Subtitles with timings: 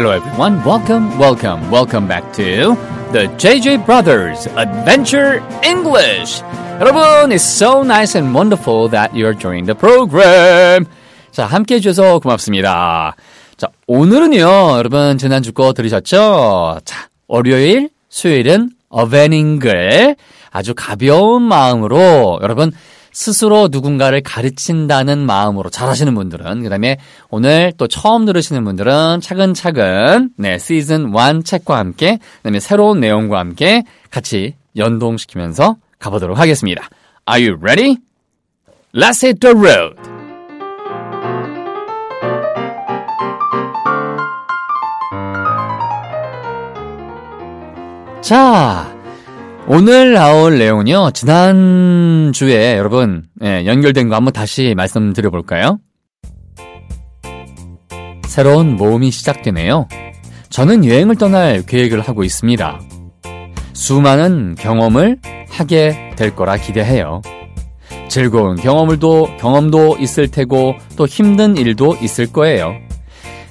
[0.00, 2.74] Hello everyone, welcome, welcome, welcome back to
[3.12, 6.40] the JJ Brothers Adventure English.
[6.80, 10.86] 여러분, it's so nice and wonderful that you're joining the program.
[11.32, 13.14] 자, 함께 해주셔서 고맙습니다.
[13.58, 16.80] 자, 오늘은요, 여러분, 지난주 거 들으셨죠?
[16.86, 20.16] 자, 월요일, 수요일은 어벤잉글.
[20.50, 22.72] 아주 가벼운 마음으로, 여러분,
[23.12, 26.98] 스스로 누군가를 가르친다는 마음으로 잘하시는 분들은 그다음에
[27.28, 33.82] 오늘 또 처음 들으시는 분들은 차근차근 네 시즌 1 책과 함께 그다음에 새로운 내용과 함께
[34.10, 36.88] 같이 연동시키면서 가보도록 하겠습니다.
[37.28, 37.98] Are you ready?
[38.94, 39.96] Let's hit the road.
[48.20, 48.89] 자,
[49.72, 55.78] 오늘 나올 내용은요, 지난주에 여러분, 예, 연결된 거 한번 다시 말씀드려 볼까요?
[58.26, 59.86] 새로운 모험이 시작되네요.
[60.48, 62.80] 저는 여행을 떠날 계획을 하고 있습니다.
[63.72, 67.22] 수많은 경험을 하게 될 거라 기대해요.
[68.08, 72.74] 즐거운 경험을도, 경험도 있을 테고, 또 힘든 일도 있을 거예요.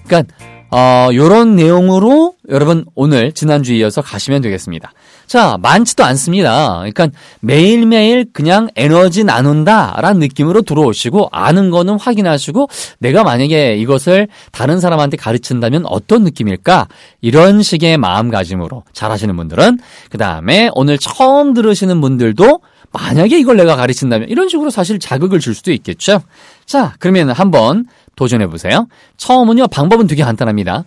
[0.05, 0.35] 그러니까,
[0.71, 4.91] 어, 요런 내용으로 여러분 오늘 지난주 이어서 가시면 되겠습니다.
[5.25, 6.77] 자, 많지도 않습니다.
[6.77, 12.67] 그러니까 매일매일 그냥 에너지 나눈다라는 느낌으로 들어오시고 아는 거는 확인하시고
[12.99, 16.87] 내가 만약에 이것을 다른 사람한테 가르친다면 어떤 느낌일까?
[17.21, 24.29] 이런 식의 마음가짐으로 잘 하시는 분들은 그다음에 오늘 처음 들으시는 분들도 만약에 이걸 내가 가르친다면
[24.29, 26.21] 이런 식으로 사실 자극을 줄 수도 있겠죠.
[26.69, 28.87] 자, 그러면 한번 도전해 보세요.
[29.17, 30.85] 처음은요, 방법은 되게 간단합니다.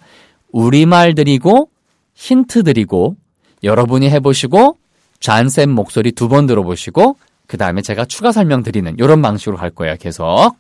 [0.53, 1.71] 우리말 드리고,
[2.15, 3.17] 힌트 드리고,
[3.65, 4.79] 여러분이 해보시고,
[5.19, 7.17] 잔쌤 목소리 두 번 들어보시고,
[7.49, 10.55] 그 다음에 제가 추가 설명 드리는 이런 방식으로 갈 거예요, 계속.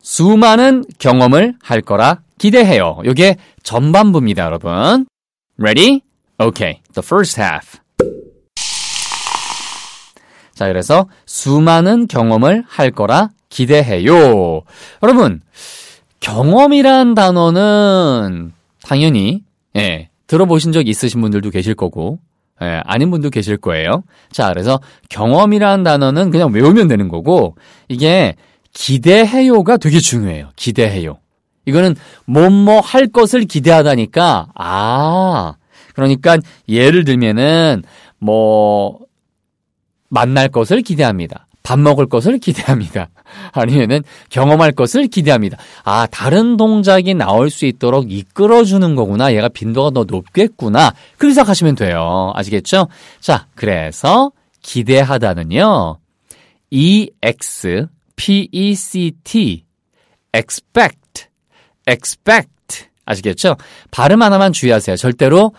[0.00, 3.00] 수많은 경험을 할 거라 기대해요.
[3.04, 5.06] 이게 전반부입니다, 여러분.
[5.58, 6.02] Ready?
[6.38, 7.78] Okay, the first half.
[10.54, 14.62] 자, 그래서 수많은 경험을 할 거라 기대해요.
[15.02, 15.40] 여러분,
[16.20, 19.42] 경험이란 단어는 당연히,
[19.76, 22.18] 예, 들어보신 적 있으신 분들도 계실 거고,
[22.62, 24.02] 예, 아닌 분도 계실 거예요.
[24.30, 27.56] 자, 그래서 경험이란 단어는 그냥 외우면 되는 거고,
[27.88, 28.34] 이게
[28.72, 30.50] 기대해요가 되게 중요해요.
[30.56, 31.18] 기대해요.
[31.66, 35.54] 이거는 뭐뭐 할 것을 기대하다니까, 아,
[35.94, 36.38] 그러니까
[36.68, 37.82] 예를 들면은,
[38.18, 39.00] 뭐,
[40.08, 41.47] 만날 것을 기대합니다.
[41.62, 43.10] 밥 먹을 것을 기대합니다.
[43.52, 45.58] 아니면은 경험할 것을 기대합니다.
[45.84, 49.34] 아, 다른 동작이 나올 수 있도록 이끌어주는 거구나.
[49.34, 50.94] 얘가 빈도가 더 높겠구나.
[51.18, 52.32] 그렇게 생각하시면 돼요.
[52.34, 52.88] 아시겠죠?
[53.20, 54.32] 자, 그래서
[54.62, 55.98] 기대하다는요.
[56.70, 57.86] EX,
[58.16, 59.64] PECT,
[60.32, 61.26] expect,
[61.86, 62.88] expect.
[63.06, 63.56] 아시겠죠?
[63.90, 64.96] 발음 하나만 주의하세요.
[64.96, 65.54] 절대로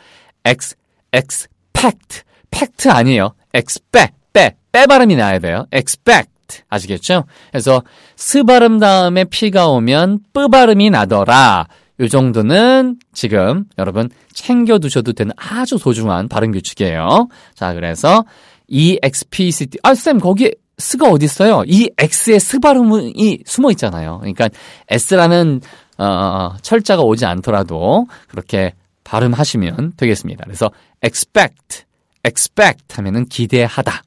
[0.46, 0.76] X,
[1.12, 2.22] expect,
[2.52, 3.34] 팩트 아니에요.
[3.56, 4.20] expect.
[4.32, 5.66] 빼, 빼 발음이 나야 돼요.
[5.72, 6.30] expect.
[6.70, 7.26] 아시겠죠?
[7.52, 7.84] 그래서
[8.16, 11.68] 스 발음 다음에 P가 오면 뿌 발음이 나더라.
[12.00, 17.28] 요 정도는 지금 여러분 챙겨두셔도 되는 아주 소중한 발음 규칙이에요.
[17.56, 18.24] 자, 그래서
[18.72, 19.80] expect.
[19.84, 21.64] 아, 쌤, 거기 스가 어디 있어요?
[21.68, 24.20] 이 x의 스 발음이 숨어 있잖아요.
[24.20, 24.50] 그러니까
[24.88, 25.62] s라는
[25.98, 30.46] 어, 철자가 오지 않더라도 그렇게 발음하시면 되겠습니다.
[30.46, 30.72] 그래서
[31.04, 31.84] expect,
[32.24, 34.04] expect 하면은 기대하다.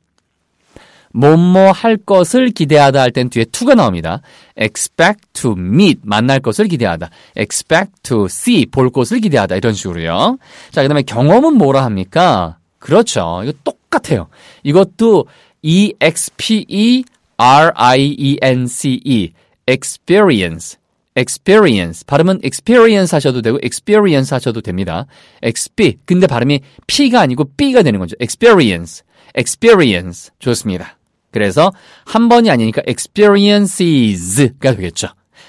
[1.12, 4.22] 뭐뭐 할 것을 기대하다 할 땐 뒤에 to가 나옵니다.
[4.58, 7.10] expect to meet 만날 것을 기대하다.
[7.36, 10.38] expect to see 볼 것을 기대하다 이런 식으로요.
[10.70, 12.58] 자, 그다음에 경험은 뭐라 합니까?
[12.78, 13.42] 그렇죠.
[13.44, 14.28] 이거 똑같아요.
[14.62, 15.26] 이것도
[15.62, 17.04] e x p e
[17.36, 19.32] r i e n c e
[19.66, 20.76] experience
[21.14, 25.06] experience 발음은 experience 하셔도 되고 experience 하셔도 됩니다.
[25.42, 28.16] exp 근데 발음이 p가 아니고 b가 되는 거죠.
[28.20, 29.04] experience
[29.36, 30.96] experience 좋습니다.
[31.32, 31.72] 그래서
[32.04, 35.08] 한 번이 아니니까 experiences가 되겠죠.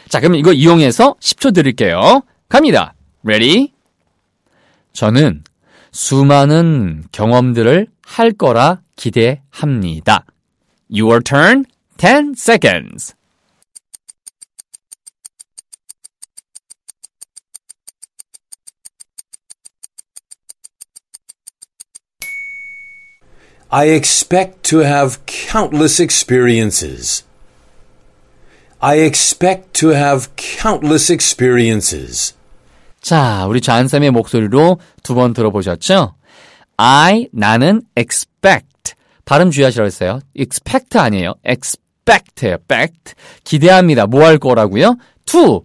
[0.09, 2.21] 자, 그럼 이거 이용해서 10초 드릴게요.
[2.49, 2.95] 갑니다.
[3.23, 3.73] Ready?
[4.93, 5.43] 저는
[5.91, 10.25] 수많은 경험들을 할 거라 기대합니다.
[10.91, 11.65] Your turn.
[11.97, 13.15] 10 seconds.
[23.72, 27.24] I expect to have countless experiences.
[28.80, 32.34] I expect to have countless experiences.
[33.00, 36.14] 자, 우리 잔쌤의 목소리로 두 번 들어보셨죠?
[36.76, 38.94] I, 나는 expect.
[39.24, 40.20] 발음 주의하시라고 했어요.
[40.38, 41.34] expect 아니에요.
[41.44, 42.54] expect예요.
[42.54, 43.14] expect.
[43.44, 44.06] 기대합니다.
[44.06, 44.96] 뭐 할 거라고요?
[45.26, 45.64] to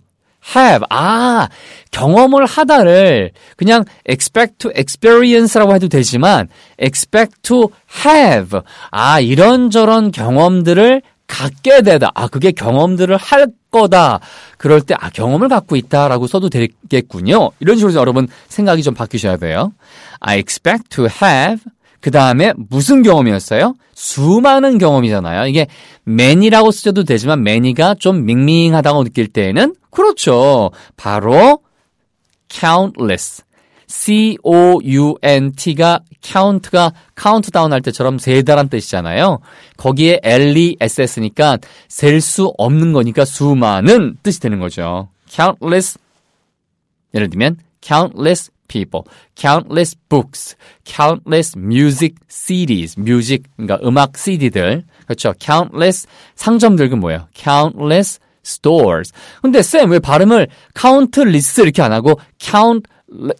[0.57, 0.85] Have.
[0.91, 1.49] 아,
[1.91, 6.49] 경험을 하다를 그냥 expect to experience라고 해도 되지만
[6.81, 7.71] expect to
[8.07, 8.61] have.
[8.91, 12.11] 아, 이런저런 경험들을 갖게 되다.
[12.15, 14.21] 아, 그게 경험들을 할 거다.
[14.57, 17.51] 그럴 때, 아, 경험을 갖고 있다라고 써도 되겠군요.
[17.61, 19.73] 이런 식으로 여러분 생각이 좀 바뀌셔야 돼요.
[20.21, 21.61] I expect to have.
[22.01, 23.75] 그 다음에 무슨 경험이었어요?
[23.95, 25.49] 수많은 경험이잖아요.
[25.49, 25.67] 이게
[26.07, 30.71] many라고 쓰셔도 되지만 many가 좀 밍밍하다고 느낄 때에는 그렇죠.
[30.97, 31.61] 바로
[32.49, 33.43] countless.
[33.91, 39.39] C-O-U-N-T가 count가 카운트다운 할 때처럼 세다란 뜻이잖아요.
[39.79, 41.57] 거기에 L-E-S-S니까
[41.89, 45.09] 셀 수 없는 거니까 수많은 뜻이 되는 거죠.
[45.27, 45.99] countless
[47.15, 49.03] 예를 들면 countless people,
[49.35, 50.55] countless books,
[50.85, 55.35] countless music CDs, music 그러니까 음악 CD들 그렇죠.
[55.41, 56.07] countless
[56.37, 57.27] 상점들 그 뭐예요?
[57.35, 59.13] countless stores.
[59.43, 60.49] 근데 쌤 왜 발음을
[60.79, 62.89] countless 이렇게 안 하고 count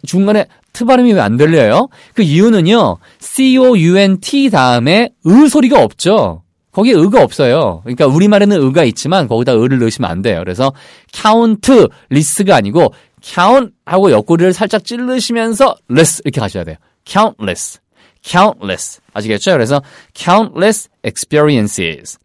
[0.05, 1.89] 중간에 트 발음이 왜 안 들려요?
[2.13, 2.97] 그 이유는요.
[3.19, 6.43] C-O-U-N-T 다음에 의 소리가 없죠.
[6.71, 7.81] 거기에 의가 없어요.
[7.83, 10.39] 그러니까 우리말에는 의가 있지만 거기다 의를 넣으시면 안 돼요.
[10.39, 10.71] 그래서
[11.11, 16.75] count less가 아니고 count 하고 옆구리를 살짝 찌르시면서 less 이렇게 가셔야 돼요.
[17.05, 17.79] countless.
[18.21, 18.99] countless.
[19.13, 19.51] 아시겠죠?
[19.51, 19.81] 그래서
[20.13, 22.17] countless experiences.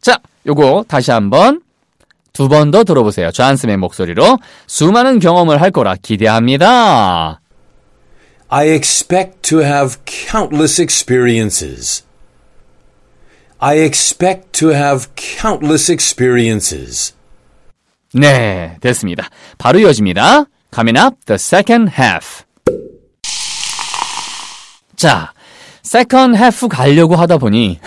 [0.00, 1.62] 자, 요거 다시 한번
[2.32, 3.30] 두 번 더 들어보세요.
[3.32, 4.38] 존스의 목소리로
[4.68, 7.40] 수많은 경험을 할 거라 기대합니다.
[8.48, 12.04] I expect to have countless experiences.
[13.58, 17.14] I expect to have countless experiences.
[18.14, 19.28] 네, 됐습니다.
[19.58, 20.44] 바로 이어집니다.
[20.74, 22.44] Coming up, the second half.
[24.96, 25.32] 자,
[25.84, 27.78] second half 가려고 하다 보니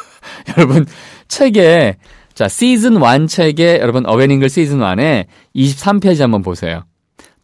[0.56, 0.86] 여러분
[1.28, 1.96] 책에
[2.34, 6.84] 자 시즌 1 책에 여러분 어웨닝글 시즌 1에 23페이지 한번 보세요.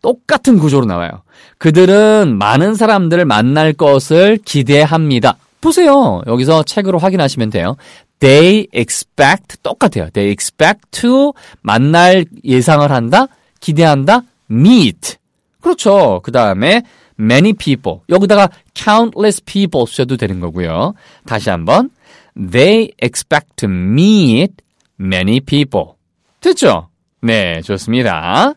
[0.00, 1.23] 똑같은 구조로 나와요.
[1.59, 5.37] 그들은 많은 사람들을 만날 것을 기대합니다.
[5.61, 6.23] 보세요.
[6.27, 7.77] 여기서 책으로 확인하시면 돼요.
[8.21, 10.11] They expect 똑같아요.
[10.11, 13.27] They expect to 만날 예상을 한다,
[13.61, 15.17] 기대한다, meet.
[15.61, 16.21] 그렇죠.
[16.23, 16.83] 그 다음에
[17.19, 18.01] many people.
[18.09, 20.95] 여기다가 countless people 쓰셔도 되는 거고요.
[21.27, 21.91] 다시 한번.
[22.35, 24.55] They expect to meet
[25.01, 25.93] many people.
[26.41, 26.89] 됐죠?
[27.23, 28.55] 네, 좋습니다.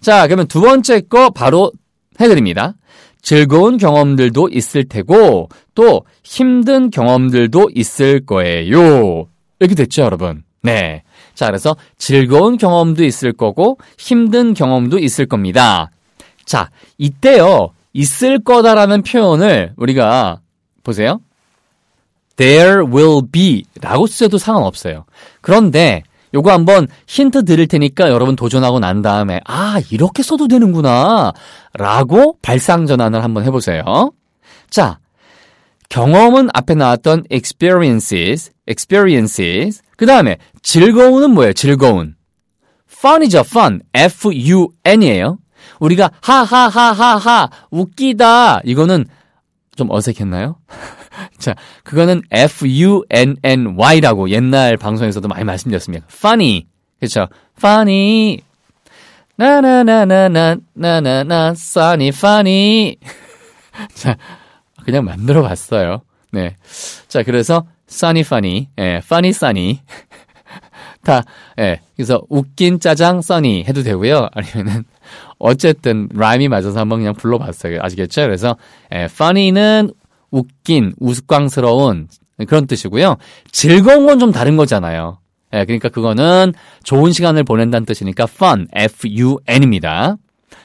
[0.00, 1.72] 자, 그러면 두 번째 거 바로
[2.20, 2.74] 해드립니다.
[3.22, 9.26] 즐거운 경험들도 있을 테고, 또 힘든 경험들도 있을 거예요.
[9.60, 10.42] 이렇게 됐죠, 여러분?
[10.60, 11.02] 네.
[11.34, 15.90] 자, 그래서 즐거운 경험도 있을 거고, 힘든 경험도 있을 겁니다.
[16.44, 20.40] 자, 이때요, 있을 거다라는 표현을 우리가,
[20.82, 21.20] 보세요.
[22.36, 25.04] there will be 라고 쓰셔도 상관없어요.
[25.40, 26.02] 그런데
[26.34, 31.32] 요거 한번 힌트 드릴 테니까 여러분 도전하고 난 다음에 아 이렇게 써도 되는구나
[31.74, 33.82] 라고 발상 전환을 한번 해보세요.
[34.70, 34.98] 자
[35.88, 41.52] 경험은 앞에 나왔던 experiences, experiences 그 다음에 즐거운은 뭐예요?
[41.52, 42.14] 즐거운
[43.02, 45.38] fun이죠, fun, F-U-N이에요.
[45.80, 49.04] 우리가 하하하하하 웃기다 이거는
[49.74, 50.56] 좀 어색했나요?
[51.42, 56.06] 자, 그거는 F-U-N-N-Y라고 옛날 방송에서도 많이 말씀드렸습니다.
[56.08, 56.66] funny.
[57.00, 57.26] 그렇죠?
[57.58, 58.38] funny.
[59.36, 62.96] 나나나나나 나나나 sunny funny.
[63.94, 64.16] 자,
[64.84, 66.02] 그냥 만들어 봤어요.
[66.30, 66.56] 네.
[67.08, 68.68] 자, 그래서 sunny funny.
[68.78, 69.80] 예, funny sunny.
[71.02, 71.24] 다,
[71.58, 71.80] 예.
[71.96, 74.28] 그래서 웃긴 짜장 써니 해도 되고요.
[74.32, 74.84] 아니면은
[75.38, 77.80] 어쨌든 라임이 맞아서 한번 그냥 불러봤어요.
[77.82, 78.22] 아시겠죠?
[78.22, 78.56] 그래서
[78.94, 79.90] 예, funny는
[80.32, 82.08] 웃긴, 우스꽝스러운
[82.48, 83.18] 그런 뜻이고요.
[83.52, 85.18] 즐거운 건 좀 다른 거잖아요.
[85.54, 90.16] 예, 그러니까 그거는 좋은 시간을 보낸다는 뜻이니까 fun, F-U-N입니다.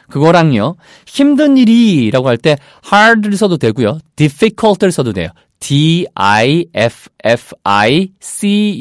[0.09, 0.75] 그거랑요.
[1.05, 2.57] 힘든 일이라고 할 때
[2.91, 3.99] hard를 써도 되고요.
[4.15, 5.27] difficult를 써도 돼요.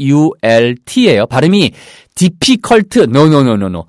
[0.06, 1.26] D-I-F-F-I-C-U-L-T예요.
[1.26, 1.72] 발음이
[2.14, 3.84] difficult, no, no, no, no, no.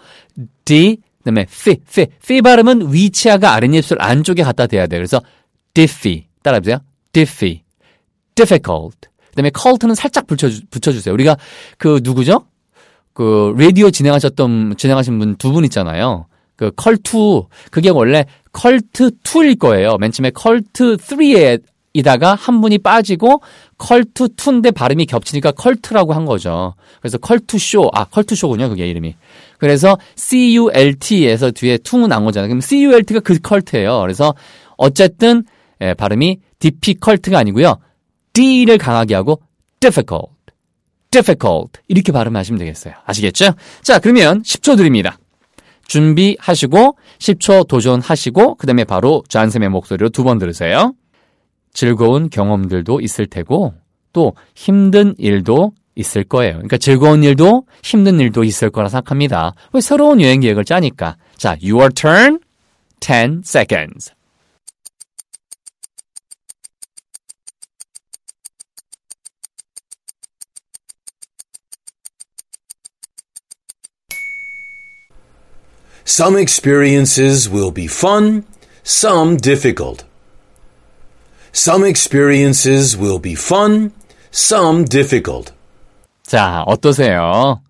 [0.66, 5.00] D, 그다음에 fi, fi, fi 발음은 위치아가 아랫입술 안쪽에 갖다 대야 돼요.
[5.00, 5.22] 그래서
[5.74, 6.80] diffy, 따라해보세요.
[7.14, 7.62] diffy,
[8.36, 8.98] difficult.
[9.30, 11.14] 그 다음에 cult는 살짝 붙여주, 붙여주세요.
[11.14, 11.38] 우리가
[11.78, 12.46] 그 누구죠?
[13.14, 16.28] 그 라디오 진행하셨던 진행하신 분 두 분 있잖아요.
[16.56, 19.98] 그 컬투 그게 원래 컬트 2일 거예요.
[20.00, 23.42] 맨 처음에 컬트 3이다가 한 분이 빠지고
[23.78, 26.74] 컬트 2인데 발음이 겹치니까 컬투라고 한 거죠.
[27.02, 28.70] 그래서 컬투 쇼, 아 컬투 쇼군요.
[28.70, 29.16] 그게 이름이.
[29.58, 32.50] 그래서 CULT에서 뒤에 2는 난 거잖아요.
[32.50, 34.00] 그럼 CULT가 그 컬트예요.
[34.02, 34.34] 그래서
[34.78, 35.44] 어쨌든
[35.82, 37.78] 예, 발음이 difficult가 아니고요.
[38.34, 39.42] D를 강하게 하고
[39.80, 40.34] difficult,
[41.12, 42.94] difficult 이렇게 발음하시면 되겠어요.
[43.06, 43.52] 아시겠죠?
[43.82, 45.18] 자, 그러면 10초 드립니다.
[45.88, 50.94] 준비하시고 10초 도전하시고 그 다음에 바로 잔쌤의 목소리로 두 번 들으세요.
[51.74, 53.74] 즐거운 경험들도 있을 테고
[54.12, 56.54] 또 힘든 일도 있을 거예요.
[56.54, 59.54] 그러니까 즐거운 일도 힘든 일도 있을 거라 생각합니다.
[59.74, 61.18] 왜 새로운 여행 계획을 짜니까.
[61.38, 62.40] 자, your turn.
[63.00, 64.12] 10 seconds.
[76.07, 78.45] Some experiences will be fun,
[78.85, 80.05] some difficult.
[81.53, 83.93] Some experiences will be fun,
[84.33, 85.53] some difficult.
[86.25, 87.61] 자, 어떠세요?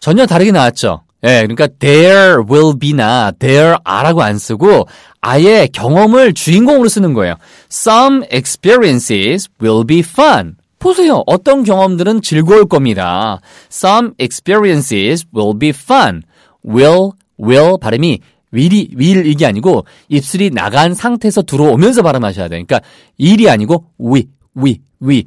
[0.00, 1.04] 전혀 다르게 나왔죠?
[1.24, 4.88] 예, 그러니까 there will be나 there are라고 안 쓰고
[5.20, 7.36] 아예 경험을 주인공으로 쓰는 거예요.
[7.70, 10.56] Some experiences will be fun.
[10.80, 11.22] 보세요.
[11.26, 13.40] 어떤 경험들은 즐거울 겁니다.
[13.70, 16.24] Some experiences will be fun.
[16.64, 18.19] will, will 발음이
[18.51, 22.63] will이, will 이게 아니고 입술이 나간 상태에서 들어오면서 발음하셔야 돼요.
[22.65, 22.81] 그러니까
[23.17, 24.27] 일이 아니고 we,
[24.57, 25.25] we, we.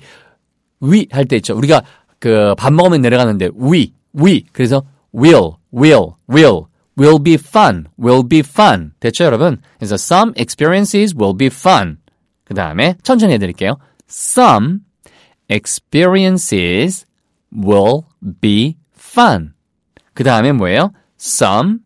[0.83, 1.57] we 할 때 있죠.
[1.57, 1.83] 우리가
[2.19, 4.45] 그 밥 먹으면 내려가는데 we, we.
[4.52, 4.83] 그래서
[5.14, 6.64] will, will, will.
[6.99, 8.93] will be fun, will be fun.
[9.00, 9.59] 됐죠, 여러분?
[9.79, 11.97] 그래서 some experiences will be fun.
[12.45, 13.79] 그 다음에 천천히 해드릴게요.
[14.11, 14.81] Some
[15.49, 17.07] experiences
[17.55, 18.02] will
[18.40, 19.52] be fun.
[20.14, 20.93] 그 다음에 뭐예요?
[21.19, 21.79] Some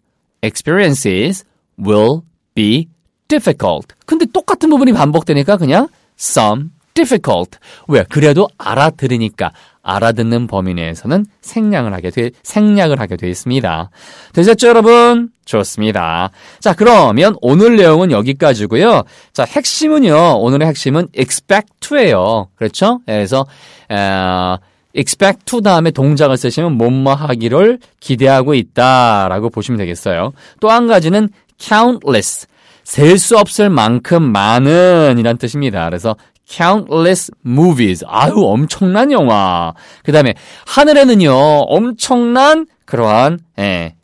[0.44, 1.44] experiences
[1.78, 2.20] will
[2.54, 2.88] be
[3.28, 3.88] difficult.
[4.06, 7.58] 근데 똑같은 부분이 반복되니까 그냥 some difficult.
[7.88, 8.04] 왜?
[8.08, 13.90] 그래도 알아들으니까 알아듣는 범위 내에서는 생략을 하게 돼, 생략을 하게 되어 있습니다.
[14.32, 15.30] 되셨죠, 여러분?
[15.44, 16.30] 좋습니다.
[16.60, 19.02] 자, 그러면 오늘 내용은 여기까지고요.
[19.32, 20.38] 자, 핵심은요.
[20.38, 22.48] 오늘의 핵심은 expect to예요.
[22.54, 23.00] 그렇죠?
[23.04, 23.44] 그래서
[23.90, 24.56] 에,
[24.96, 30.32] expect to 다음에 동작을 쓰시면 뭐뭐 하기를 기대하고 있다라고 보시면 되겠어요.
[30.60, 32.46] 또 한 가지는 countless.
[32.84, 35.86] 셀 수 없을 만큼 많은 이란 뜻입니다.
[35.86, 38.04] 그래서 countless movies.
[38.06, 39.72] 아유, 엄청난 영화.
[40.02, 40.34] 그 다음에
[40.66, 43.94] 하늘에는요, 엄청난 그러한, 예,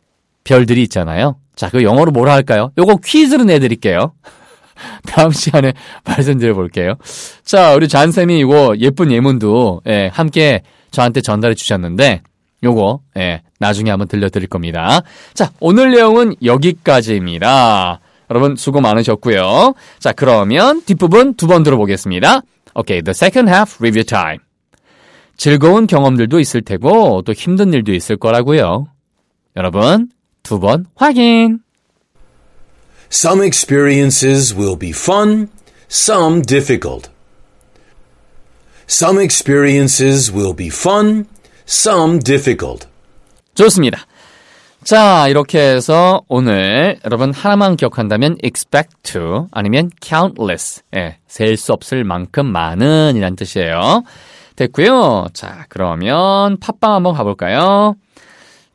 [0.43, 1.35] 별들이 있잖아요.
[1.55, 2.71] 자, 그 영어로 뭐라 할까요?
[2.77, 4.13] 요거 퀴즈로 내드릴게요.
[5.05, 6.95] 다음 시간에 말씀드려 볼게요.
[7.43, 12.21] 자, 우리 잔쌤이 이거 예쁜 예문도, 예, 함께 저한테 전달해 주셨는데,
[12.63, 15.01] 요거, 예, 나중에 한번 들려드릴 겁니다.
[15.33, 17.99] 자, 오늘 내용은 여기까지입니다.
[18.29, 19.73] 여러분 수고 많으셨고요.
[19.99, 22.41] 자, 그러면 뒷부분 두 번 들어보겠습니다.
[22.75, 24.37] Okay, the second half review time.
[25.35, 28.85] 즐거운 경험들도 있을 테고 또 힘든 일도 있을 거라고요.
[29.57, 30.09] 여러분,
[30.43, 31.59] 두 번 확인.
[33.11, 35.49] Some experiences will be fun,
[35.89, 37.10] some difficult.
[38.91, 41.25] Some experiences will be fun,
[41.65, 42.87] some difficult.
[43.55, 44.05] 좋습니다.
[44.83, 50.81] 자, 이렇게 해서 오늘 여러분 하나만 기억한다면 expect to 아니면 countless.
[50.93, 54.03] 예, 셀 수 없을 만큼 많은 이란 뜻이에요.
[54.57, 55.27] 됐고요.
[55.31, 57.95] 자, 그러면 팟빵 한번 가볼까요?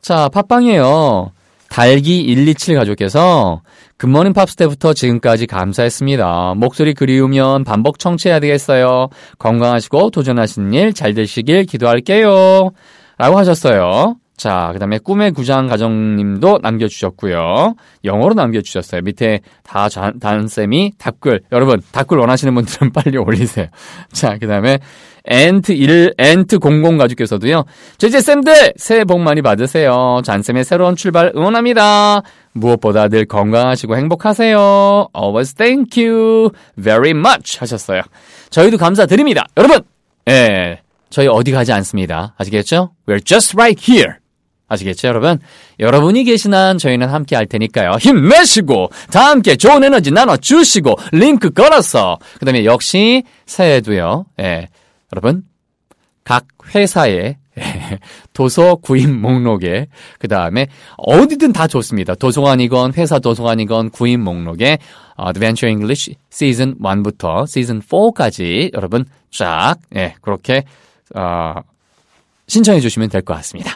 [0.01, 1.31] 자, 팟빵이에요.
[1.69, 3.61] 달기 127 가족께서
[3.99, 6.53] 굿모닝 팝스 때부터 지금까지 감사했습니다.
[6.57, 9.09] 목소리 그리우면 반복 청취해야 되겠어요.
[9.39, 12.71] 건강하시고 도전하시는 일 잘 되시길 기도할게요.
[13.17, 14.15] 라고 하셨어요.
[14.37, 17.73] 자, 그 다음에 꿈의 구장 가정님도 남겨주셨고요.
[18.05, 19.01] 영어로 남겨주셨어요.
[19.01, 21.41] 밑에 다 잔쌤이 답글.
[21.51, 23.65] 여러분, 답글 원하시는 분들은 빨리 올리세요.
[24.11, 24.77] 자, 그 다음에
[25.25, 27.65] 엔트 1, 엔트 00 가족께서도요.
[27.97, 28.73] 제제쌤들!
[28.77, 30.21] 새해 복 많이 받으세요.
[30.23, 32.21] 잔쌤의 새로운 출발 응원합니다.
[32.53, 35.09] 무엇보다 늘 건강하시고 행복하세요.
[35.17, 36.51] Always thank you
[36.81, 38.01] very much 하셨어요.
[38.51, 39.45] 저희도 감사드립니다.
[39.57, 39.81] 여러분!
[40.29, 40.81] 예.
[41.09, 42.35] 저희 어디 가지 않습니다.
[42.37, 42.91] 아시겠죠?
[43.07, 44.17] We're just right here.
[44.67, 45.39] 아시겠죠, 여러분?
[45.79, 47.97] 여러분이 계신 한 저희는 함께 할 테니까요.
[47.99, 54.67] 힘내시고, 다 함께 좋은 에너지 나눠주시고, 링크 걸어서, 그 다음에 역시 새해도요, 예,
[55.13, 55.43] 여러분,
[56.23, 56.45] 각
[56.75, 57.37] 회사의
[58.33, 59.87] 도서 구입 목록에
[60.19, 62.13] 그 다음에 어디든 다 좋습니다.
[62.15, 64.77] 도서관이건 회사 도서관이건 구입 목록에
[65.19, 70.65] Adventure English 시즌 1부터 시즌 4까지 여러분 쫙 예, 그렇게
[71.15, 71.55] 어,
[72.47, 73.71] 신청해 주시면 될 것 같습니다.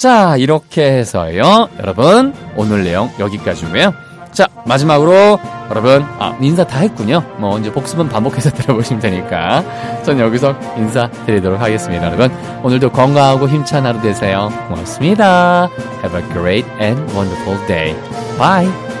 [0.00, 1.68] 자, 이렇게 해서요.
[1.78, 3.92] 여러분, 오늘 내용 여기까지고요.
[4.32, 5.38] 자, 마지막으로
[5.68, 7.22] 여러분, 아, 인사 다 했군요.
[7.36, 9.62] 뭐 이제 복습은 반복해서 들어보시면 되니까.
[10.02, 12.06] 전 여기서 인사드리도록 하겠습니다.
[12.06, 14.50] 여러분, 오늘도 건강하고 힘찬 하루 되세요.
[14.68, 15.68] 고맙습니다.
[16.02, 17.94] Have a great and wonderful day.
[18.38, 18.99] Bye.